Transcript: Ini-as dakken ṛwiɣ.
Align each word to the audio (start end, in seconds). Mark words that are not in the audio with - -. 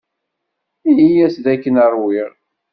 Ini-as 0.89 1.35
dakken 1.43 1.75
ṛwiɣ. 1.93 2.31